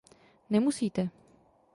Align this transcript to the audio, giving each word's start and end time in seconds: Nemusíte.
Nemusíte. 0.53 1.03